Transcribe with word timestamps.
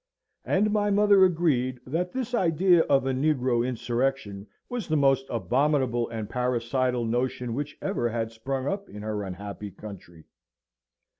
And 0.45 0.71
my 0.71 0.89
mother 0.89 1.23
agreed 1.23 1.79
that 1.85 2.11
this 2.11 2.33
idea 2.33 2.79
of 2.85 3.05
a 3.05 3.13
negro 3.13 3.63
insurrection 3.63 4.47
was 4.67 4.87
the 4.87 4.97
most 4.97 5.27
abominable 5.29 6.09
and 6.09 6.27
parricidal 6.27 7.05
notion 7.05 7.53
which 7.53 7.77
had 7.79 7.87
ever 7.89 8.29
sprung 8.29 8.65
up 8.65 8.89
in 8.89 9.03
her 9.03 9.21
unhappy 9.21 9.69
country. 9.69 10.23